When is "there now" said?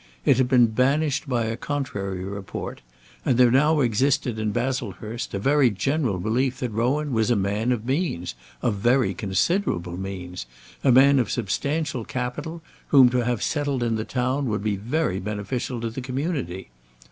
3.37-3.81